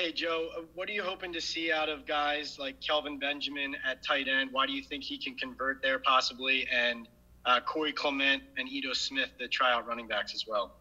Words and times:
Hey, 0.00 0.12
Joe, 0.12 0.48
uh, 0.56 0.62
what 0.74 0.88
are 0.88 0.92
you 0.92 1.02
hoping 1.02 1.30
to 1.34 1.42
see 1.42 1.70
out 1.70 1.90
of 1.90 2.06
guys 2.06 2.58
like 2.58 2.80
Kelvin 2.80 3.18
Benjamin 3.18 3.76
at 3.86 4.02
tight 4.02 4.28
end? 4.28 4.48
Why 4.50 4.64
do 4.64 4.72
you 4.72 4.82
think 4.82 5.04
he 5.04 5.18
can 5.18 5.34
convert 5.34 5.82
there 5.82 5.98
possibly? 5.98 6.66
And 6.72 7.06
uh, 7.44 7.60
Corey 7.60 7.92
Clement 7.92 8.42
and 8.56 8.66
Ito 8.66 8.94
Smith, 8.94 9.28
the 9.38 9.46
tryout 9.46 9.86
running 9.86 10.08
backs 10.08 10.32
as 10.32 10.46
well. 10.48 10.72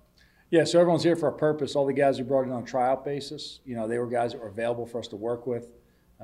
Yeah, 0.52 0.64
so 0.64 0.80
everyone's 0.80 1.04
here 1.04 1.18
for 1.18 1.28
a 1.28 1.34
purpose. 1.34 1.76
All 1.76 1.86
the 1.86 1.92
guys 1.92 2.18
we 2.18 2.24
brought 2.24 2.44
in 2.44 2.54
on 2.54 2.64
a 2.64 2.66
tryout 2.66 3.04
basis, 3.04 3.60
you 3.66 3.76
know, 3.76 3.90
they 3.90 3.98
were 3.98 4.08
guys 4.08 4.32
that 4.32 4.40
were 4.40 4.48
available 4.48 4.86
for 4.86 5.00
us 5.00 5.10
to 5.10 5.18
work 5.18 5.46
with. 5.46 5.68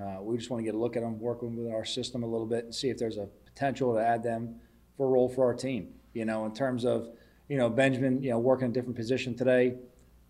Uh, 0.01 0.19
we 0.21 0.37
just 0.37 0.49
want 0.49 0.61
to 0.61 0.65
get 0.65 0.73
a 0.73 0.77
look 0.77 0.95
at 0.95 1.01
them, 1.01 1.19
work 1.19 1.41
with 1.41 1.69
our 1.73 1.83
system 1.83 2.23
a 2.23 2.27
little 2.27 2.47
bit, 2.47 2.63
and 2.63 2.73
see 2.73 2.87
if 2.87 2.97
there's 2.97 3.17
a 3.17 3.27
potential 3.43 3.93
to 3.93 3.99
add 3.99 4.23
them 4.23 4.55
for 4.95 5.07
a 5.07 5.09
role 5.09 5.27
for 5.27 5.43
our 5.43 5.53
team. 5.53 5.95
You 6.13 6.23
know, 6.23 6.45
in 6.45 6.53
terms 6.53 6.85
of, 6.85 7.09
you 7.49 7.57
know, 7.57 7.69
Benjamin, 7.69 8.23
you 8.23 8.29
know, 8.29 8.39
working 8.39 8.69
a 8.69 8.71
different 8.71 8.95
position 8.95 9.35
today. 9.35 9.75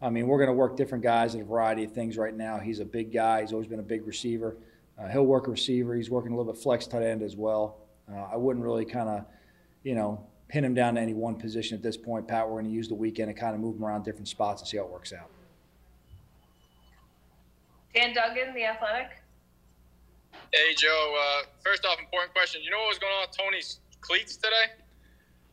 I 0.01 0.09
mean, 0.09 0.27
we're 0.27 0.37
going 0.37 0.49
to 0.49 0.53
work 0.53 0.75
different 0.75 1.03
guys 1.03 1.35
at 1.35 1.41
a 1.41 1.43
variety 1.43 1.83
of 1.85 1.91
things 1.93 2.17
right 2.17 2.35
now. 2.35 2.59
He's 2.59 2.79
a 2.79 2.85
big 2.85 3.13
guy. 3.13 3.41
He's 3.41 3.53
always 3.53 3.67
been 3.67 3.79
a 3.79 3.83
big 3.83 4.05
receiver. 4.05 4.57
Uh, 4.99 5.07
he'll 5.07 5.25
work 5.25 5.47
a 5.47 5.51
receiver. 5.51 5.95
He's 5.95 6.09
working 6.09 6.31
a 6.31 6.37
little 6.37 6.51
bit 6.51 6.61
flex 6.61 6.87
tight 6.87 7.03
end 7.03 7.21
as 7.21 7.35
well. 7.35 7.77
Uh, 8.11 8.27
I 8.31 8.35
wouldn't 8.35 8.63
really 8.63 8.85
kind 8.85 9.09
of, 9.09 9.25
you 9.83 9.95
know, 9.95 10.25
pin 10.47 10.63
him 10.63 10.73
down 10.73 10.95
to 10.95 11.01
any 11.01 11.13
one 11.13 11.35
position 11.35 11.75
at 11.75 11.83
this 11.83 11.97
point, 11.97 12.27
Pat. 12.27 12.45
We're 12.45 12.61
going 12.61 12.65
to 12.65 12.71
use 12.71 12.87
the 12.87 12.95
weekend 12.95 13.29
and 13.29 13.39
kind 13.39 13.55
of 13.55 13.61
move 13.61 13.77
him 13.77 13.85
around 13.85 14.03
different 14.03 14.27
spots 14.27 14.61
and 14.61 14.67
see 14.67 14.77
how 14.77 14.83
it 14.83 14.89
works 14.89 15.11
out. 15.13 15.29
Dan 17.93 18.13
Duggan, 18.13 18.53
The 18.53 18.65
Athletic. 18.65 19.23
Hey, 20.53 20.73
Joe. 20.75 21.15
Uh, 21.17 21.45
first 21.63 21.85
off, 21.85 21.97
important 21.99 22.33
question. 22.33 22.61
You 22.63 22.69
know 22.69 22.79
what 22.79 22.89
was 22.89 22.99
going 22.99 23.13
on 23.13 23.27
with 23.27 23.37
Toney's 23.37 23.79
cleats 24.01 24.35
today? 24.35 24.84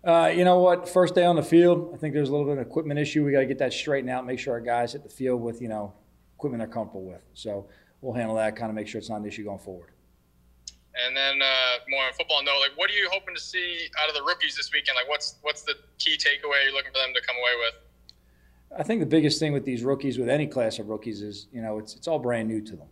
Uh, 0.05 0.33
you 0.35 0.45
know 0.45 0.59
what? 0.59 0.89
First 0.89 1.15
day 1.15 1.25
on 1.25 1.37
the 1.37 1.43
field, 1.43 1.93
I 1.95 1.97
think 1.97 2.13
there's 2.13 2.29
a 2.29 2.33
little 2.33 2.47
bit 2.47 2.53
of 2.53 2.59
an 2.59 2.67
equipment 2.67 2.99
issue. 2.99 3.25
We 3.25 3.33
got 3.33 3.41
to 3.41 3.47
get 3.47 3.59
that 3.59 3.73
straightened 3.73 4.11
out, 4.11 4.27
make 4.27 4.39
sure 4.39 4.55
our 4.55 4.61
guys 4.61 4.93
hit 4.93 5.05
the 5.05 5.09
field 5.09 5.41
with, 5.41 5.63
you 5.63 5.69
know, 5.69 5.95
equipment 6.37 6.61
they're 6.61 6.73
comfortable 6.73 7.05
with. 7.05 7.25
So 7.35 7.69
we'll 8.01 8.15
handle 8.15 8.35
that, 8.37 8.57
kind 8.57 8.69
of 8.69 8.75
make 8.75 8.89
sure 8.89 8.99
it's 8.99 9.09
not 9.09 9.21
an 9.21 9.27
issue 9.27 9.45
going 9.45 9.61
forward. 9.61 9.93
And 11.07 11.17
then 11.17 11.41
uh, 11.41 11.79
more 11.89 12.05
on 12.05 12.13
football 12.13 12.43
note, 12.43 12.59
like 12.61 12.77
what 12.77 12.91
are 12.91 12.95
you 12.95 13.09
hoping 13.11 13.35
to 13.35 13.41
see 13.41 13.87
out 14.03 14.09
of 14.09 14.15
the 14.15 14.23
rookies 14.23 14.57
this 14.57 14.71
weekend? 14.73 14.97
Like 14.97 15.09
what's 15.09 15.37
what's 15.43 15.63
the 15.63 15.75
key 15.99 16.17
takeaway 16.17 16.65
you're 16.65 16.75
looking 16.75 16.93
for 16.93 16.99
them 16.99 17.15
to 17.15 17.21
come 17.27 17.37
away 17.37 17.53
with? 17.59 18.79
I 18.79 18.83
think 18.83 19.01
the 19.01 19.07
biggest 19.07 19.39
thing 19.39 19.53
with 19.53 19.65
these 19.65 19.85
rookies, 19.85 20.19
with 20.19 20.29
any 20.29 20.47
class 20.47 20.79
of 20.79 20.89
rookies, 20.89 21.23
is 21.23 21.47
you 21.51 21.63
know 21.63 21.79
it's 21.79 21.95
it's 21.95 22.09
all 22.09 22.19
brand 22.19 22.49
new 22.49 22.61
to 22.61 22.77
them. 22.77 22.89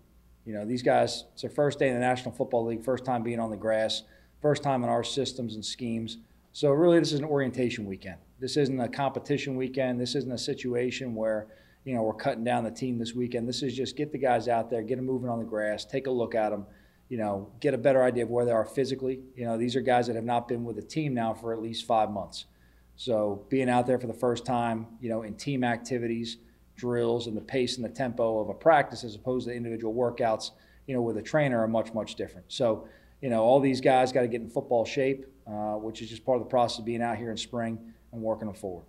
You 0.46 0.54
know 0.54 0.64
these 0.64 0.82
guys, 0.82 1.24
it's 1.32 1.42
their 1.42 1.50
first 1.50 1.78
day 1.78 1.88
in 1.88 1.94
the 1.94 2.00
National 2.00 2.32
Football 2.32 2.66
League, 2.66 2.82
first 2.82 3.04
time 3.04 3.22
being 3.22 3.38
on 3.38 3.50
the 3.50 3.56
grass, 3.56 4.02
first 4.40 4.62
time 4.62 4.82
in 4.82 4.88
our 4.88 5.04
systems 5.04 5.54
and 5.54 5.64
schemes. 5.64 6.16
So 6.52 6.70
really, 6.70 6.98
this 6.98 7.12
is 7.12 7.18
an 7.18 7.24
orientation 7.24 7.86
weekend. 7.86 8.16
This 8.38 8.56
isn't 8.56 8.80
a 8.80 8.88
competition 8.88 9.56
weekend. 9.56 10.00
This 10.00 10.14
isn't 10.14 10.32
a 10.32 10.38
situation 10.38 11.14
where 11.14 11.46
you 11.84 11.94
know 11.94 12.02
we're 12.02 12.14
cutting 12.14 12.44
down 12.44 12.64
the 12.64 12.70
team 12.70 12.98
this 12.98 13.14
weekend. 13.14 13.48
This 13.48 13.62
is 13.62 13.74
just 13.76 13.96
get 13.96 14.12
the 14.12 14.18
guys 14.18 14.48
out 14.48 14.70
there, 14.70 14.82
get 14.82 14.96
them 14.96 15.06
moving 15.06 15.28
on 15.28 15.38
the 15.38 15.44
grass, 15.44 15.84
take 15.84 16.06
a 16.06 16.10
look 16.10 16.34
at 16.34 16.50
them 16.50 16.66
you 17.10 17.18
know, 17.18 17.50
get 17.58 17.74
a 17.74 17.78
better 17.78 18.02
idea 18.02 18.22
of 18.22 18.30
where 18.30 18.44
they 18.44 18.52
are 18.52 18.64
physically. 18.64 19.20
You 19.34 19.44
know, 19.44 19.58
these 19.58 19.74
are 19.74 19.80
guys 19.80 20.06
that 20.06 20.14
have 20.14 20.24
not 20.24 20.46
been 20.46 20.64
with 20.64 20.78
a 20.78 20.82
team 20.82 21.12
now 21.12 21.34
for 21.34 21.52
at 21.52 21.60
least 21.60 21.84
five 21.84 22.08
months. 22.10 22.46
So 22.94 23.44
being 23.50 23.68
out 23.68 23.86
there 23.86 23.98
for 23.98 24.06
the 24.06 24.14
first 24.14 24.46
time, 24.46 24.86
you 25.00 25.10
know, 25.10 25.22
in 25.22 25.34
team 25.34 25.64
activities, 25.64 26.36
drills, 26.76 27.26
and 27.26 27.36
the 27.36 27.40
pace 27.40 27.76
and 27.76 27.84
the 27.84 27.90
tempo 27.90 28.38
of 28.38 28.48
a 28.48 28.54
practice 28.54 29.02
as 29.02 29.16
opposed 29.16 29.48
to 29.48 29.54
individual 29.54 29.92
workouts, 29.92 30.52
you 30.86 30.94
know, 30.94 31.02
with 31.02 31.16
a 31.16 31.22
trainer 31.22 31.60
are 31.60 31.68
much, 31.68 31.92
much 31.92 32.14
different. 32.14 32.46
So, 32.48 32.86
you 33.20 33.28
know, 33.28 33.42
all 33.42 33.60
these 33.60 33.80
guys 33.80 34.12
got 34.12 34.22
to 34.22 34.28
get 34.28 34.40
in 34.40 34.48
football 34.48 34.84
shape, 34.84 35.26
uh, 35.46 35.74
which 35.74 36.00
is 36.02 36.08
just 36.08 36.24
part 36.24 36.40
of 36.40 36.44
the 36.44 36.50
process 36.50 36.78
of 36.78 36.84
being 36.84 37.02
out 37.02 37.16
here 37.16 37.30
in 37.30 37.36
spring 37.36 37.78
and 38.12 38.22
working 38.22 38.46
them 38.46 38.54
forward. 38.54 38.84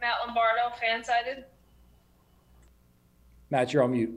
Matt 0.00 0.14
Lombardo, 0.26 0.74
FanSided. 0.82 1.44
Matt, 3.50 3.72
you're 3.72 3.82
on 3.82 3.92
mute. 3.92 4.12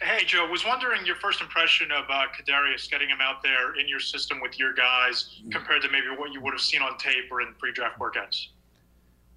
Hey, 0.00 0.24
Joe, 0.24 0.46
was 0.48 0.64
wondering 0.64 1.04
your 1.04 1.16
first 1.16 1.40
impression 1.40 1.90
of 1.90 2.04
uh, 2.08 2.26
Kadarius 2.36 2.88
getting 2.88 3.08
him 3.08 3.18
out 3.20 3.42
there 3.42 3.74
in 3.78 3.88
your 3.88 4.00
system 4.00 4.40
with 4.40 4.58
your 4.58 4.72
guys 4.72 5.40
compared 5.50 5.82
to 5.82 5.90
maybe 5.90 6.06
what 6.16 6.32
you 6.32 6.40
would 6.40 6.52
have 6.52 6.60
seen 6.60 6.82
on 6.82 6.96
tape 6.98 7.30
or 7.30 7.42
in 7.42 7.48
pre-draft 7.58 7.98
workouts. 7.98 8.48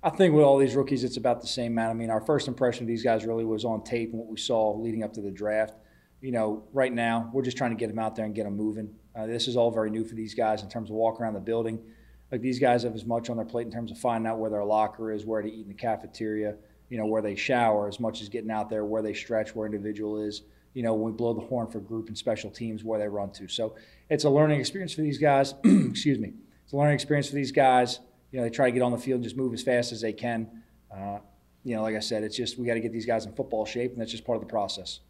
I 0.03 0.11
think 0.11 0.33
with 0.33 0.43
all 0.43 0.57
these 0.57 0.75
rookies, 0.75 1.03
it's 1.03 1.17
about 1.17 1.41
the 1.41 1.47
same, 1.47 1.75
man. 1.75 1.89
I 1.89 1.93
mean, 1.93 2.09
our 2.09 2.21
first 2.21 2.47
impression 2.47 2.83
of 2.83 2.87
these 2.87 3.03
guys 3.03 3.25
really 3.25 3.45
was 3.45 3.65
on 3.65 3.83
tape 3.83 4.11
and 4.11 4.19
what 4.19 4.29
we 4.29 4.37
saw 4.37 4.71
leading 4.75 5.03
up 5.03 5.13
to 5.13 5.21
the 5.21 5.31
draft. 5.31 5.75
You 6.21 6.31
know, 6.31 6.63
right 6.71 6.93
now, 6.93 7.29
we're 7.33 7.41
just 7.41 7.57
trying 7.57 7.71
to 7.71 7.77
get 7.77 7.87
them 7.87 7.99
out 7.99 8.15
there 8.15 8.25
and 8.25 8.33
get 8.33 8.43
them 8.43 8.55
moving. 8.55 8.93
Uh, 9.15 9.25
this 9.25 9.47
is 9.47 9.57
all 9.57 9.71
very 9.71 9.89
new 9.89 10.05
for 10.05 10.15
these 10.15 10.33
guys 10.33 10.61
in 10.63 10.69
terms 10.69 10.89
of 10.89 10.95
walking 10.95 11.23
around 11.23 11.33
the 11.33 11.39
building. 11.39 11.79
Like 12.31 12.41
these 12.41 12.59
guys 12.59 12.83
have 12.83 12.95
as 12.95 13.05
much 13.05 13.29
on 13.29 13.37
their 13.37 13.45
plate 13.45 13.65
in 13.65 13.71
terms 13.71 13.91
of 13.91 13.97
finding 13.97 14.29
out 14.29 14.37
where 14.37 14.49
their 14.49 14.63
locker 14.63 15.11
is, 15.11 15.25
where 15.25 15.41
to 15.41 15.51
eat 15.51 15.63
in 15.63 15.67
the 15.67 15.73
cafeteria, 15.73 16.55
you 16.89 16.97
know, 16.97 17.05
where 17.05 17.21
they 17.21 17.35
shower, 17.35 17.87
as 17.87 17.99
much 17.99 18.21
as 18.21 18.29
getting 18.29 18.51
out 18.51 18.69
there, 18.69 18.85
where 18.85 19.01
they 19.01 19.13
stretch, 19.13 19.55
where 19.55 19.65
individual 19.65 20.21
is 20.21 20.43
you 20.73 20.83
know, 20.83 20.93
when 20.93 21.11
we 21.11 21.15
blow 21.15 21.33
the 21.33 21.41
horn 21.41 21.67
for 21.67 21.79
group 21.79 22.07
and 22.07 22.17
special 22.17 22.49
teams 22.49 22.83
where 22.83 22.99
they 22.99 23.07
run 23.07 23.31
to. 23.31 23.47
So 23.47 23.75
it's 24.09 24.23
a 24.23 24.29
learning 24.29 24.59
experience 24.59 24.93
for 24.93 25.01
these 25.01 25.17
guys. 25.17 25.53
Excuse 25.63 26.19
me. 26.19 26.33
It's 26.63 26.73
a 26.73 26.77
learning 26.77 26.95
experience 26.95 27.27
for 27.27 27.35
these 27.35 27.51
guys. 27.51 27.99
You 28.31 28.39
know, 28.39 28.43
they 28.43 28.49
try 28.49 28.67
to 28.67 28.71
get 28.71 28.81
on 28.81 28.91
the 28.91 28.97
field 28.97 29.17
and 29.17 29.23
just 29.23 29.35
move 29.35 29.53
as 29.53 29.61
fast 29.61 29.91
as 29.91 30.01
they 30.01 30.13
can. 30.13 30.49
Uh, 30.95 31.19
you 31.63 31.75
know, 31.75 31.81
like 31.81 31.95
I 31.95 31.99
said, 31.99 32.23
it's 32.23 32.37
just 32.37 32.57
we 32.57 32.65
got 32.65 32.75
to 32.75 32.79
get 32.79 32.93
these 32.93 33.05
guys 33.05 33.25
in 33.25 33.33
football 33.33 33.65
shape, 33.65 33.91
and 33.91 33.99
that's 33.99 34.11
just 34.11 34.25
part 34.25 34.37
of 34.37 34.41
the 34.41 34.49
process. 34.49 35.01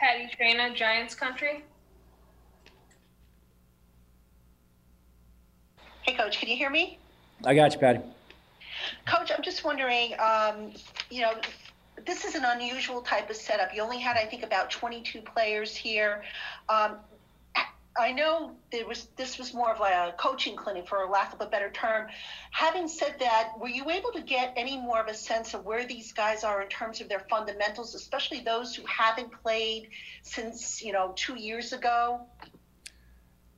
Patty 0.00 0.30
Traina, 0.34 0.74
Giants 0.74 1.14
Country. 1.14 1.62
Hey, 6.00 6.14
Coach, 6.14 6.40
can 6.40 6.48
you 6.48 6.56
hear 6.56 6.70
me? 6.70 6.98
I 7.44 7.54
got 7.54 7.74
you, 7.74 7.80
Patty. 7.80 8.00
Coach, 9.06 9.30
I'm 9.36 9.42
just 9.42 9.62
wondering, 9.62 10.14
um, 10.18 10.72
you 11.10 11.20
know, 11.20 11.34
this 12.06 12.24
is 12.24 12.34
an 12.34 12.44
unusual 12.46 13.02
type 13.02 13.28
of 13.28 13.36
setup. 13.36 13.74
You 13.74 13.82
only 13.82 13.98
had, 13.98 14.16
I 14.16 14.24
think, 14.24 14.42
about 14.42 14.70
22 14.70 15.20
players 15.20 15.76
here. 15.76 16.22
Um, 16.70 16.96
I 18.00 18.12
know 18.12 18.56
there 18.72 18.86
was 18.86 19.08
this 19.16 19.38
was 19.38 19.52
more 19.52 19.70
of 19.70 19.78
like 19.78 19.92
a 19.92 20.14
coaching 20.16 20.56
clinic, 20.56 20.88
for 20.88 21.06
lack 21.06 21.34
of 21.34 21.40
a 21.40 21.46
better 21.46 21.70
term. 21.70 22.06
Having 22.50 22.88
said 22.88 23.16
that, 23.20 23.52
were 23.58 23.68
you 23.68 23.90
able 23.90 24.10
to 24.12 24.22
get 24.22 24.54
any 24.56 24.78
more 24.78 25.00
of 25.00 25.06
a 25.06 25.14
sense 25.14 25.52
of 25.52 25.66
where 25.66 25.86
these 25.86 26.12
guys 26.12 26.42
are 26.42 26.62
in 26.62 26.68
terms 26.68 27.00
of 27.00 27.08
their 27.08 27.20
fundamentals, 27.30 27.94
especially 27.94 28.40
those 28.40 28.74
who 28.74 28.84
haven't 28.86 29.30
played 29.42 29.90
since 30.22 30.82
you 30.82 30.92
know 30.92 31.12
two 31.14 31.36
years 31.36 31.72
ago? 31.74 32.22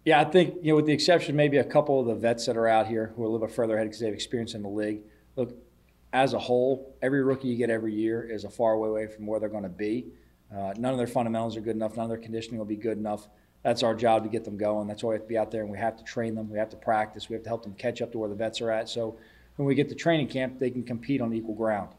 Yeah, 0.05 0.21
I 0.21 0.25
think 0.25 0.57
you 0.63 0.73
know, 0.73 0.77
with 0.77 0.87
the 0.87 0.93
exception 0.93 1.37
maybe 1.37 1.59
a 1.59 1.65
couple 1.65 2.01
of 2.01 2.07
the 2.07 2.17
vets 2.17 2.47
that 2.47 2.57
are 2.57 2.67
out 2.67 2.89
here 2.89 3.13
who 3.15 3.23
are 3.23 3.27
a 3.27 3.29
little 3.29 3.47
bit 3.47 3.55
further 3.55 3.77
ahead 3.77 3.87
because 3.87 4.01
they 4.01 4.07
have 4.07 4.15
experience 4.15 4.55
in 4.55 4.63
the 4.63 4.69
league. 4.69 5.03
Look, 5.37 5.55
as 6.13 6.33
a 6.33 6.39
whole, 6.41 6.97
every 7.01 7.23
rookie 7.23 7.47
you 7.47 7.57
get 7.57 7.71
every 7.71 7.95
year 7.95 8.23
is 8.25 8.43
a 8.45 8.51
far 8.51 8.77
way 8.77 8.89
away 8.89 9.07
from 9.07 9.27
where 9.27 9.39
they're 9.39 9.49
going 9.49 9.63
to 9.63 9.69
be. 9.69 10.07
Uh, 10.53 10.75
none 10.77 10.93
of 10.93 10.99
their 10.99 11.07
fundamentals 11.07 11.57
are 11.57 11.61
good 11.61 11.77
enough. 11.77 11.97
None 11.97 12.05
of 12.05 12.11
their 12.11 12.19
conditioning 12.19 12.59
will 12.59 12.67
be 12.67 12.77
good 12.77 12.99
enough. 12.99 13.29
That's 13.63 13.83
our 13.83 13.95
job 13.95 14.25
to 14.25 14.29
get 14.29 14.45
them 14.45 14.57
going. 14.57 14.89
That's 14.89 15.03
why 15.03 15.11
we 15.11 15.15
have 15.15 15.23
to 15.23 15.29
be 15.29 15.39
out 15.39 15.51
there 15.51 15.63
and 15.63 15.71
we 15.71 15.79
have 15.79 15.97
to 15.97 16.05
train 16.05 16.35
them. 16.35 16.51
We 16.51 16.59
have 16.59 16.71
to 16.71 16.77
practice. 16.77 17.29
We 17.29 17.35
have 17.35 17.45
to 17.45 17.49
help 17.49 17.63
them 17.63 17.75
catch 17.75 18.03
up 18.03 18.11
to 18.13 18.19
where 18.19 18.29
the 18.29 18.35
vets 18.35 18.61
are 18.61 18.71
at. 18.71 18.89
So 18.89 19.17
when 19.57 19.67
we 19.67 19.75
get 19.75 19.89
to 19.91 19.95
training 19.95 20.29
camp, 20.29 20.59
they 20.59 20.71
can 20.71 20.83
compete 20.83 21.21
on 21.21 21.33
equal 21.33 21.55
ground. 21.55 21.91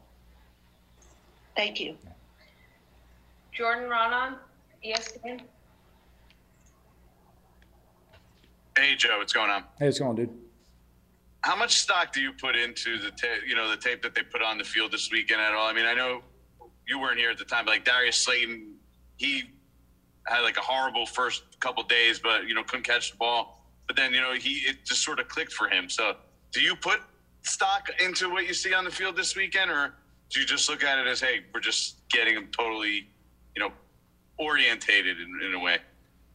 Thank 1.56 1.80
you. 1.80 1.96
Jordan 3.52 3.88
Raanan, 3.88 4.36
ESPN. 4.84 5.40
Hey, 8.76 8.96
Joe, 8.96 9.18
what's 9.18 9.32
going 9.32 9.50
on? 9.50 9.62
Hey, 9.78 9.86
what's 9.86 10.00
going 10.00 10.10
on, 10.10 10.16
dude? 10.16 10.30
how 11.44 11.54
much 11.54 11.74
stock 11.74 12.10
do 12.10 12.22
you 12.22 12.32
put 12.32 12.56
into 12.56 12.98
the 12.98 13.10
tape? 13.10 13.42
You 13.46 13.54
know, 13.54 13.68
the 13.68 13.76
tape 13.76 14.02
that 14.02 14.14
they 14.14 14.22
put 14.22 14.40
on 14.40 14.56
the 14.56 14.64
field 14.64 14.90
this 14.90 15.10
weekend 15.12 15.42
at 15.42 15.52
all? 15.52 15.68
I 15.68 15.74
mean, 15.74 15.84
I 15.84 15.92
know 15.92 16.22
you 16.88 16.98
weren't 16.98 17.18
here 17.18 17.30
at 17.30 17.36
the 17.36 17.44
time, 17.44 17.66
but 17.66 17.72
like 17.72 17.84
Darius 17.84 18.16
Slayton, 18.16 18.72
he 19.18 19.42
had 20.26 20.40
like 20.40 20.56
a 20.56 20.62
horrible 20.62 21.06
first 21.06 21.42
couple 21.60 21.82
days, 21.84 22.18
but 22.18 22.48
you 22.48 22.54
know 22.54 22.62
couldn't 22.64 22.84
catch 22.84 23.12
the 23.12 23.16
ball. 23.16 23.60
But 23.86 23.96
then 23.96 24.12
you 24.12 24.20
know 24.20 24.32
he 24.32 24.58
it 24.68 24.84
just 24.84 25.02
sort 25.02 25.20
of 25.20 25.28
clicked 25.28 25.52
for 25.52 25.68
him. 25.68 25.88
So, 25.88 26.16
do 26.52 26.60
you 26.60 26.76
put 26.76 27.00
stock 27.42 27.88
into 28.00 28.30
what 28.30 28.46
you 28.46 28.54
see 28.54 28.74
on 28.74 28.84
the 28.84 28.90
field 28.90 29.16
this 29.16 29.36
weekend, 29.36 29.70
or 29.70 29.94
do 30.30 30.40
you 30.40 30.46
just 30.46 30.68
look 30.68 30.82
at 30.82 30.98
it 30.98 31.06
as, 31.06 31.20
hey, 31.20 31.40
we're 31.52 31.60
just 31.60 32.08
getting 32.08 32.34
him 32.34 32.48
totally, 32.56 33.06
you 33.54 33.60
know, 33.60 33.70
orientated 34.38 35.18
in, 35.20 35.46
in 35.46 35.54
a 35.54 35.60
way? 35.60 35.78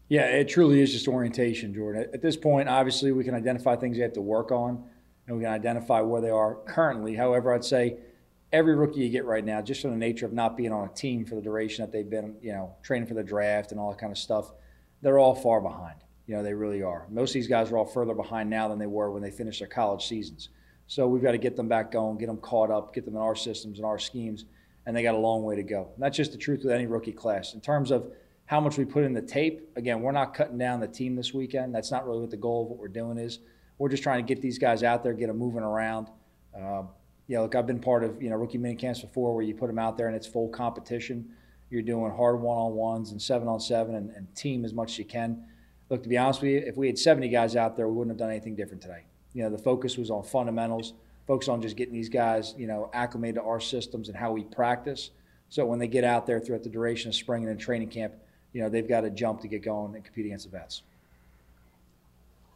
Yeah, 0.07 0.25
it 0.25 0.47
truly 0.47 0.81
is 0.81 0.91
just 0.91 1.07
orientation, 1.07 1.74
Jordan. 1.74 2.07
At 2.13 2.21
this 2.21 2.36
point, 2.36 2.69
obviously, 2.69 3.12
we 3.12 3.24
can 3.24 3.36
identify 3.36 3.75
things 3.75 3.97
they 3.97 4.03
have 4.03 4.13
to 4.13 4.21
work 4.21 4.51
on 4.51 4.83
and 5.27 5.38
we 5.38 5.44
can 5.44 5.53
identify 5.53 6.01
where 6.01 6.21
they 6.21 6.31
are 6.31 6.56
currently. 6.68 7.15
However, 7.15 7.53
I'd 7.53 7.63
say 7.63 7.97
every 8.51 8.75
rookie 8.75 9.01
you 9.01 9.10
get 9.10 9.25
right 9.25 9.44
now, 9.46 9.62
just 9.62 9.81
from 9.81 9.92
the 9.92 9.98
nature 9.98 10.25
of 10.25 10.34
not 10.34 10.57
being 10.57 10.72
on 10.72 10.88
a 10.88 10.94
team 10.94 11.25
for 11.25 11.36
the 11.36 11.42
duration 11.42 11.84
that 11.84 11.92
they've 11.92 12.10
been, 12.10 12.36
you 12.42 12.51
know, 12.51 12.75
training 12.81 13.07
for 13.07 13.13
the 13.13 13.24
draft 13.24 13.72
and 13.72 13.80
all 13.80 13.92
that 13.92 14.00
kind 14.00 14.12
of 14.12 14.18
stuff, 14.18 14.51
they're 15.01 15.19
all 15.19 15.36
far 15.36 15.62
behind. 15.62 15.96
You 16.25 16.36
know, 16.36 16.44
they 16.44 16.54
really 16.54 16.84
are. 16.84 17.06
Most 17.10 17.31
of 17.31 17.36
these 17.36 17.48
guys 17.48 17.72
are 17.72 17.78
all 17.78 17.86
further 17.86 18.13
behind 18.13 18.50
now 18.50 18.68
than 18.68 18.80
they 18.80 18.88
were 18.88 19.12
when 19.12 19.22
they 19.22 19.31
finished 19.31 19.60
their 19.60 19.68
college 19.68 20.06
seasons. 20.06 20.50
So 20.88 21.07
we've 21.07 21.22
got 21.22 21.31
to 21.34 21.38
get 21.38 21.56
them 21.56 21.68
back 21.68 21.92
going, 21.92 22.18
get 22.18 22.28
them 22.28 22.38
caught 22.38 22.72
up, 22.72 22.94
get 22.94 23.06
them 23.06 23.16
in 23.16 23.22
our 23.22 23.36
systems 23.36 23.78
and 23.78 23.86
our 23.86 24.00
schemes, 24.00 24.46
and 24.86 24.96
they 24.96 25.04
got 25.04 25.16
a 25.16 25.19
long 25.19 25.44
way 25.44 25.56
to 25.56 25.63
go. 25.63 25.90
And 25.94 26.04
that's 26.04 26.18
just 26.18 26.31
the 26.31 26.38
truth 26.38 26.63
with 26.63 26.72
any 26.72 26.88
rookie 26.88 27.12
class. 27.12 27.54
In 27.54 27.62
terms 27.62 27.92
of 27.92 28.12
how 28.46 28.60
much 28.60 28.78
we 28.78 28.86
put 28.86 29.04
in 29.04 29.13
the 29.13 29.22
tape, 29.22 29.69
again, 29.75 30.01
we're 30.01 30.12
not 30.12 30.34
cutting 30.34 30.57
down 30.57 30.80
the 30.80 30.88
team 30.88 31.16
this 31.16 31.34
weekend. 31.34 31.74
That's 31.74 31.92
not 31.92 32.07
really 32.07 32.22
what 32.22 32.31
the 32.31 32.38
goal 32.38 32.63
of 32.63 32.69
what 32.69 32.80
we're 32.80 32.88
doing 32.88 33.19
is. 33.19 33.40
We're 33.78 33.90
just 33.90 34.01
trying 34.01 34.25
to 34.25 34.34
get 34.34 34.42
these 34.42 34.57
guys 34.57 34.81
out 34.81 35.04
there, 35.04 35.13
get 35.13 35.28
them 35.28 35.38
moving 35.38 35.62
around. 35.62 36.10
Uh, 36.60 36.84
you 37.29 37.35
know, 37.35 37.43
look, 37.43 37.53
I've 37.53 37.67
been 37.67 37.79
part 37.79 38.03
of, 38.03 38.21
you 38.21 38.31
know, 38.31 38.35
rookie 38.35 38.57
mini 38.57 38.75
camps 38.75 39.01
before 39.01 39.35
where 39.35 39.43
you 39.43 39.53
put 39.53 39.67
them 39.67 39.77
out 39.77 39.97
there 39.97 40.07
and 40.07 40.15
it's 40.15 40.25
full 40.25 40.49
competition. 40.49 41.29
You're 41.69 41.83
doing 41.83 42.11
hard 42.11 42.41
one 42.41 42.57
on 42.57 42.73
ones 42.73 43.11
and 43.11 43.21
seven 43.21 43.47
on 43.47 43.59
seven 43.59 43.93
and, 43.93 44.09
and 44.09 44.35
team 44.35 44.65
as 44.65 44.73
much 44.73 44.93
as 44.93 44.97
you 44.97 45.05
can. 45.05 45.45
Look, 45.89 46.01
to 46.01 46.09
be 46.09 46.17
honest 46.17 46.41
with 46.41 46.49
you, 46.49 46.57
if 46.65 46.75
we 46.75 46.87
had 46.87 46.97
70 46.97 47.29
guys 47.29 47.55
out 47.55 47.77
there, 47.77 47.87
we 47.87 47.93
wouldn't 47.93 48.11
have 48.11 48.17
done 48.17 48.31
anything 48.31 48.55
different 48.55 48.81
today. 48.81 49.03
You 49.33 49.43
know, 49.43 49.51
the 49.51 49.59
focus 49.59 49.95
was 49.95 50.09
on 50.09 50.23
fundamentals, 50.23 50.93
focus 51.27 51.49
on 51.49 51.61
just 51.61 51.75
getting 51.75 51.93
these 51.93 52.09
guys, 52.09 52.55
you 52.57 52.65
know, 52.65 52.89
acclimated 52.93 53.35
to 53.35 53.43
our 53.43 53.59
systems 53.59 54.09
and 54.09 54.17
how 54.17 54.31
we 54.31 54.43
practice. 54.45 55.11
So 55.49 55.67
when 55.67 55.77
they 55.77 55.87
get 55.87 56.03
out 56.03 56.25
there 56.25 56.39
throughout 56.39 56.63
the 56.63 56.69
duration 56.69 57.09
of 57.09 57.15
spring 57.15 57.43
and 57.43 57.51
in 57.51 57.59
training 57.59 57.89
camp, 57.89 58.15
you 58.53 58.61
know, 58.63 58.69
they've 58.69 58.89
got 58.89 59.01
to 59.01 59.11
jump 59.11 59.41
to 59.41 59.47
get 59.47 59.63
going 59.63 59.93
and 59.93 60.03
compete 60.03 60.25
against 60.25 60.49
the 60.49 60.57
vets. 60.57 60.81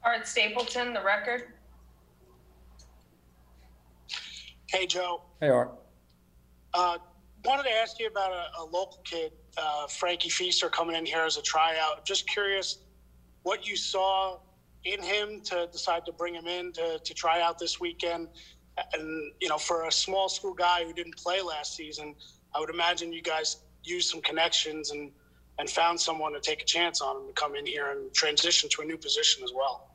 Art 0.04 0.28
Stapleton, 0.28 0.94
the 0.94 1.04
record. 1.04 1.44
Hey, 4.74 4.88
Joe. 4.88 5.22
Hey, 5.40 5.50
Art. 5.50 5.72
Uh, 6.74 6.98
wanted 7.46 7.62
to 7.62 7.72
ask 7.72 8.00
you 8.00 8.08
about 8.08 8.32
a, 8.32 8.62
a 8.62 8.64
local 8.64 9.02
kid, 9.04 9.32
uh, 9.56 9.86
Frankie 9.86 10.30
Feaster, 10.30 10.68
coming 10.68 10.96
in 10.96 11.06
here 11.06 11.22
as 11.22 11.38
a 11.38 11.44
tryout. 11.44 12.04
Just 12.06 12.28
curious 12.28 12.80
what 13.44 13.68
you 13.68 13.76
saw 13.76 14.40
in 14.84 15.00
him 15.00 15.42
to 15.42 15.68
decide 15.72 16.08
to 16.08 16.12
bring 16.12 16.34
him 16.34 16.48
in 16.48 16.72
to, 16.72 16.98
to 16.98 17.14
try 17.14 17.40
out 17.40 17.60
this 17.60 17.80
weekend. 17.80 18.30
And, 18.94 19.32
you 19.40 19.48
know, 19.48 19.60
for 19.60 19.86
a 19.86 19.92
small 19.92 20.28
school 20.28 20.56
guy 20.56 20.84
who 20.84 20.92
didn't 20.92 21.18
play 21.18 21.40
last 21.40 21.76
season, 21.76 22.16
I 22.56 22.60
would 22.60 22.72
imagine 22.72 23.14
you 23.14 23.22
guys 23.22 23.58
used 23.84 24.10
some 24.10 24.22
connections 24.22 24.90
and, 24.90 25.12
and 25.60 25.70
found 25.70 26.00
someone 26.02 26.34
to 26.34 26.40
take 26.40 26.64
a 26.64 26.66
chance 26.66 27.00
on 27.00 27.18
him 27.18 27.28
to 27.28 27.34
come 27.34 27.56
in 27.56 27.68
here 27.68 27.92
and 27.92 28.12
transition 28.12 28.70
to 28.72 28.82
a 28.82 28.86
new 28.86 28.98
position 28.98 29.44
as 29.44 29.52
well. 29.56 29.93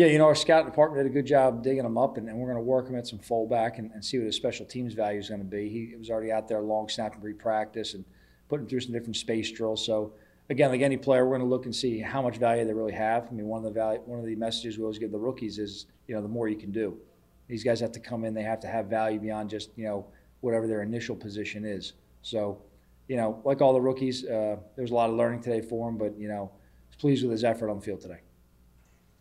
Yeah, 0.00 0.06
you 0.06 0.16
know, 0.16 0.24
our 0.24 0.34
scouting 0.34 0.64
department 0.64 1.04
did 1.04 1.12
a 1.12 1.12
good 1.12 1.26
job 1.26 1.62
digging 1.62 1.84
him 1.84 1.98
up, 1.98 2.16
and, 2.16 2.26
and 2.26 2.38
we're 2.38 2.46
going 2.46 2.56
to 2.56 2.62
work 2.62 2.88
him 2.88 2.96
at 2.96 3.06
some 3.06 3.18
fullback 3.18 3.76
and, 3.76 3.90
and 3.92 4.02
see 4.02 4.16
what 4.16 4.24
his 4.24 4.34
special 4.34 4.64
teams 4.64 4.94
value 4.94 5.18
is 5.18 5.28
going 5.28 5.42
to 5.42 5.46
be. 5.46 5.68
He 5.68 5.94
was 5.94 6.08
already 6.08 6.32
out 6.32 6.48
there 6.48 6.62
long 6.62 6.88
snapping 6.88 7.20
pre-practice 7.20 7.92
and 7.92 8.06
putting 8.48 8.66
through 8.66 8.80
some 8.80 8.94
different 8.94 9.16
space 9.16 9.52
drills. 9.52 9.84
So 9.84 10.14
again, 10.48 10.70
like 10.70 10.80
any 10.80 10.96
player, 10.96 11.26
we're 11.26 11.36
going 11.36 11.46
to 11.46 11.54
look 11.54 11.66
and 11.66 11.76
see 11.76 11.98
how 11.98 12.22
much 12.22 12.38
value 12.38 12.64
they 12.64 12.72
really 12.72 12.94
have. 12.94 13.28
I 13.28 13.32
mean, 13.32 13.44
one 13.44 13.58
of 13.58 13.64
the 13.64 13.78
value, 13.78 14.00
one 14.06 14.18
of 14.18 14.24
the 14.24 14.34
messages 14.36 14.78
we 14.78 14.84
always 14.84 14.98
give 14.98 15.12
the 15.12 15.18
rookies 15.18 15.58
is, 15.58 15.84
you 16.06 16.14
know, 16.14 16.22
the 16.22 16.28
more 16.28 16.48
you 16.48 16.56
can 16.56 16.72
do. 16.72 16.96
These 17.46 17.62
guys 17.62 17.78
have 17.80 17.92
to 17.92 18.00
come 18.00 18.24
in; 18.24 18.32
they 18.32 18.42
have 18.42 18.60
to 18.60 18.68
have 18.68 18.86
value 18.86 19.20
beyond 19.20 19.50
just 19.50 19.68
you 19.76 19.84
know 19.84 20.06
whatever 20.40 20.66
their 20.66 20.80
initial 20.80 21.14
position 21.14 21.66
is. 21.66 21.92
So, 22.22 22.62
you 23.06 23.18
know, 23.18 23.42
like 23.44 23.60
all 23.60 23.74
the 23.74 23.82
rookies, 23.82 24.24
uh, 24.24 24.56
there 24.76 24.82
was 24.82 24.92
a 24.92 24.94
lot 24.94 25.10
of 25.10 25.16
learning 25.16 25.42
today 25.42 25.60
for 25.60 25.90
him, 25.90 25.98
but 25.98 26.18
you 26.18 26.28
know, 26.28 26.50
pleased 26.98 27.22
with 27.22 27.32
his 27.32 27.44
effort 27.44 27.68
on 27.68 27.76
the 27.76 27.82
field 27.82 28.00
today 28.00 28.20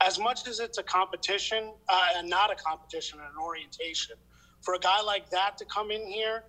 as 0.01 0.19
much 0.19 0.47
as 0.47 0.59
it's 0.59 0.77
a 0.77 0.83
competition 0.83 1.73
uh, 1.89 2.07
and 2.15 2.29
not 2.29 2.51
a 2.51 2.55
competition 2.55 3.19
and 3.19 3.27
an 3.29 3.41
orientation, 3.41 4.15
for 4.61 4.73
a 4.73 4.79
guy 4.79 5.01
like 5.01 5.29
that 5.29 5.57
to 5.57 5.65
come 5.65 5.91
in 5.91 6.05
here, 6.05 6.43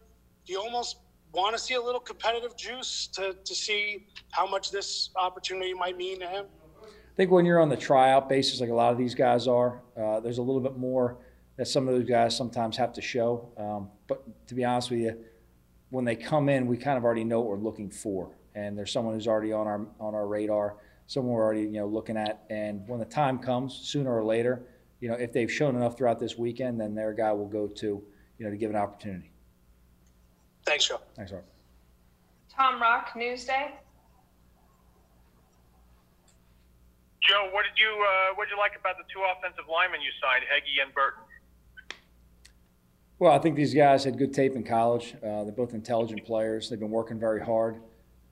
you 0.46 0.60
almost 0.60 0.98
want 1.32 1.54
to 1.56 1.62
see 1.62 1.74
a 1.74 1.80
little 1.80 2.00
competitive 2.00 2.56
juice 2.56 3.08
to, 3.08 3.36
to 3.44 3.54
see 3.54 4.06
how 4.30 4.46
much 4.46 4.70
this 4.70 5.10
opportunity 5.16 5.72
might 5.74 5.96
mean 5.96 6.18
to 6.20 6.26
him? 6.26 6.46
I 6.82 7.16
think 7.16 7.30
when 7.30 7.44
you're 7.44 7.60
on 7.60 7.68
the 7.68 7.76
tryout 7.76 8.28
basis, 8.28 8.60
like 8.60 8.70
a 8.70 8.74
lot 8.74 8.92
of 8.92 8.98
these 8.98 9.14
guys 9.14 9.46
are, 9.46 9.82
uh, 9.96 10.20
there's 10.20 10.38
a 10.38 10.42
little 10.42 10.60
bit 10.60 10.76
more 10.76 11.18
that 11.56 11.66
some 11.68 11.86
of 11.86 11.94
those 11.94 12.08
guys 12.08 12.36
sometimes 12.36 12.76
have 12.76 12.92
to 12.94 13.02
show. 13.02 13.50
Um, 13.56 13.90
but 14.06 14.24
to 14.48 14.54
be 14.54 14.64
honest 14.64 14.90
with 14.90 15.00
you, 15.00 15.18
when 15.90 16.04
they 16.04 16.16
come 16.16 16.48
in, 16.48 16.66
we 16.66 16.76
kind 16.76 16.96
of 16.96 17.04
already 17.04 17.24
know 17.24 17.40
what 17.40 17.48
we're 17.48 17.64
looking 17.64 17.90
for, 17.90 18.30
and 18.54 18.78
there's 18.78 18.92
someone 18.92 19.14
who's 19.14 19.26
already 19.26 19.52
on 19.52 19.66
our 19.66 19.86
on 19.98 20.14
our 20.14 20.26
radar 20.26 20.76
someone 21.10 21.34
we're 21.34 21.42
already 21.42 21.62
you 21.62 21.72
know 21.72 21.86
looking 21.86 22.16
at. 22.16 22.44
And 22.50 22.86
when 22.86 23.00
the 23.00 23.04
time 23.04 23.38
comes, 23.38 23.74
sooner 23.74 24.16
or 24.16 24.22
later, 24.22 24.62
you 25.00 25.08
know, 25.08 25.16
if 25.16 25.32
they've 25.32 25.50
shown 25.50 25.74
enough 25.74 25.98
throughout 25.98 26.20
this 26.20 26.38
weekend, 26.38 26.80
then 26.80 26.94
their 26.94 27.12
guy 27.12 27.32
will 27.32 27.48
go 27.48 27.66
to 27.66 27.86
you 28.38 28.44
know 28.44 28.50
to 28.50 28.56
give 28.56 28.70
an 28.70 28.76
opportunity. 28.76 29.32
Thanks, 30.64 30.86
Joe. 30.86 31.00
Thanks, 31.16 31.32
Art. 31.32 31.44
Tom 32.54 32.80
Rock, 32.80 33.10
Newsday. 33.16 33.72
Joe, 37.28 37.48
what 37.52 37.64
did 37.64 37.78
you 37.78 37.90
uh, 37.90 38.34
what 38.36 38.44
did 38.46 38.52
you 38.52 38.58
like 38.58 38.72
about 38.78 38.96
the 38.96 39.04
two 39.12 39.20
offensive 39.36 39.64
linemen 39.68 40.00
you 40.00 40.10
signed, 40.22 40.44
Heggie 40.48 40.80
and 40.80 40.94
Burton? 40.94 41.24
Well, 43.18 43.32
I 43.32 43.38
think 43.38 43.56
these 43.56 43.74
guys 43.74 44.04
had 44.04 44.16
good 44.16 44.32
tape 44.32 44.54
in 44.54 44.62
college. 44.62 45.14
Uh, 45.16 45.44
they're 45.44 45.52
both 45.52 45.74
intelligent 45.74 46.24
players. 46.24 46.70
They've 46.70 46.80
been 46.80 46.90
working 46.90 47.18
very 47.18 47.44
hard. 47.44 47.82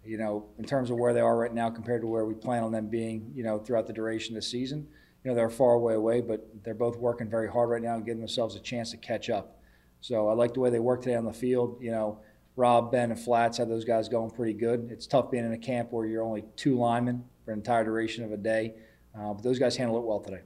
You 0.08 0.16
know, 0.16 0.46
in 0.58 0.64
terms 0.64 0.90
of 0.90 0.96
where 0.96 1.12
they 1.12 1.20
are 1.20 1.36
right 1.36 1.52
now 1.52 1.68
compared 1.68 2.00
to 2.00 2.06
where 2.06 2.24
we 2.24 2.34
plan 2.34 2.62
on 2.62 2.72
them 2.72 2.88
being, 2.88 3.30
you 3.34 3.42
know, 3.42 3.58
throughout 3.58 3.86
the 3.86 3.92
duration 3.92 4.34
of 4.34 4.42
the 4.42 4.48
season. 4.48 4.88
You 5.22 5.30
know, 5.30 5.34
they're 5.34 5.50
far 5.50 5.72
away 5.74 5.94
away, 5.94 6.20
but 6.22 6.48
they're 6.64 6.74
both 6.74 6.96
working 6.96 7.28
very 7.28 7.50
hard 7.50 7.68
right 7.68 7.82
now 7.82 7.96
and 7.96 8.06
giving 8.06 8.20
themselves 8.20 8.54
a 8.54 8.60
chance 8.60 8.92
to 8.92 8.96
catch 8.96 9.28
up. 9.28 9.58
So 10.00 10.28
I 10.28 10.32
like 10.32 10.54
the 10.54 10.60
way 10.60 10.70
they 10.70 10.78
work 10.78 11.02
today 11.02 11.16
on 11.16 11.24
the 11.24 11.32
field. 11.32 11.78
You 11.80 11.90
know, 11.90 12.20
Rob, 12.56 12.90
Ben, 12.90 13.10
and 13.10 13.20
Flats 13.20 13.58
had 13.58 13.68
those 13.68 13.84
guys 13.84 14.08
going 14.08 14.30
pretty 14.30 14.54
good. 14.54 14.88
It's 14.90 15.06
tough 15.06 15.30
being 15.30 15.44
in 15.44 15.52
a 15.52 15.58
camp 15.58 15.92
where 15.92 16.06
you're 16.06 16.22
only 16.22 16.44
two 16.56 16.76
linemen 16.76 17.24
for 17.44 17.52
an 17.52 17.58
entire 17.58 17.84
duration 17.84 18.24
of 18.24 18.32
a 18.32 18.36
day, 18.36 18.74
uh, 19.14 19.32
but 19.32 19.42
those 19.42 19.58
guys 19.58 19.76
handled 19.76 20.02
it 20.02 20.06
well 20.06 20.20
today. 20.20 20.40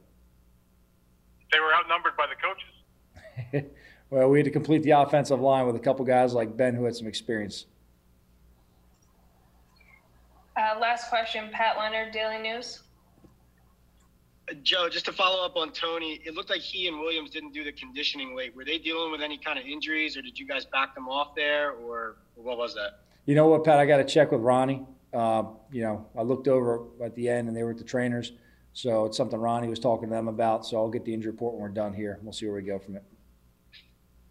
They 1.52 1.60
were 1.60 1.74
outnumbered 1.74 2.16
by 2.16 2.26
the 2.26 2.34
coaches. 3.54 3.70
well, 4.10 4.28
we 4.28 4.38
had 4.38 4.44
to 4.44 4.50
complete 4.50 4.82
the 4.82 4.90
offensive 4.90 5.40
line 5.40 5.66
with 5.66 5.76
a 5.76 5.80
couple 5.80 6.04
guys 6.04 6.34
like 6.34 6.56
Ben 6.56 6.74
who 6.74 6.84
had 6.84 6.94
some 6.94 7.06
experience. 7.06 7.66
Uh, 10.54 10.78
last 10.92 11.08
question, 11.08 11.48
Pat 11.50 11.78
Leonard, 11.78 12.12
Daily 12.12 12.36
News. 12.36 12.82
Joe, 14.62 14.90
just 14.90 15.06
to 15.06 15.12
follow 15.12 15.42
up 15.42 15.56
on 15.56 15.72
Toney, 15.72 16.20
it 16.26 16.34
looked 16.34 16.50
like 16.50 16.60
he 16.60 16.86
and 16.86 17.00
Williams 17.00 17.30
didn't 17.30 17.54
do 17.54 17.64
the 17.64 17.72
conditioning 17.72 18.36
late. 18.36 18.54
Were 18.54 18.66
they 18.66 18.76
dealing 18.76 19.10
with 19.10 19.22
any 19.22 19.38
kind 19.38 19.58
of 19.58 19.64
injuries, 19.64 20.18
or 20.18 20.20
did 20.20 20.38
you 20.38 20.46
guys 20.46 20.66
back 20.66 20.94
them 20.94 21.08
off 21.08 21.34
there, 21.34 21.70
or 21.70 22.16
what 22.34 22.58
was 22.58 22.74
that? 22.74 23.00
You 23.24 23.34
know 23.34 23.46
what, 23.46 23.64
Pat? 23.64 23.78
I 23.78 23.86
got 23.86 23.96
to 23.98 24.04
check 24.04 24.32
with 24.32 24.42
Ronnie. 24.42 24.84
Uh, 25.14 25.44
you 25.70 25.80
know, 25.80 26.08
I 26.14 26.20
looked 26.20 26.46
over 26.46 26.82
at 27.02 27.14
the 27.14 27.26
end, 27.26 27.48
and 27.48 27.56
they 27.56 27.62
were 27.62 27.70
at 27.70 27.78
the 27.78 27.84
trainers, 27.84 28.32
so 28.74 29.06
it's 29.06 29.16
something 29.16 29.40
Ronnie 29.40 29.68
was 29.68 29.78
talking 29.78 30.10
to 30.10 30.14
them 30.14 30.28
about. 30.28 30.66
So 30.66 30.76
I'll 30.76 30.90
get 30.90 31.06
the 31.06 31.14
injury 31.14 31.30
report 31.30 31.54
when 31.54 31.62
we're 31.62 31.68
done 31.70 31.94
here. 31.94 32.18
We'll 32.22 32.34
see 32.34 32.44
where 32.44 32.56
we 32.56 32.62
go 32.64 32.78
from 32.78 32.96
it. 32.96 33.04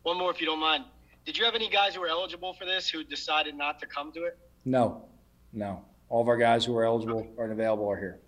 One 0.04 0.20
more, 0.20 0.30
if 0.30 0.40
you 0.40 0.46
don't 0.46 0.60
mind. 0.60 0.84
Did 1.26 1.40
you 1.40 1.44
have 1.44 1.56
any 1.56 1.72
guys 1.72 1.96
who 1.96 2.02
were 2.02 2.08
eligible 2.08 2.54
for 2.54 2.66
this 2.66 2.88
who 2.88 3.04
decided 3.04 3.56
not 3.56 3.80
to 3.80 3.88
come 3.88 4.12
to 4.12 4.26
it? 4.26 4.38
No, 4.64 5.06
no 5.54 5.86
all 6.12 6.22
of 6.22 6.28
our 6.28 6.38
guys 6.38 6.66
who 6.66 6.76
are 6.76 6.84
eligible 6.84 7.26
or 7.38 7.50
available 7.50 7.90
are 7.90 7.98
here. 7.98 8.20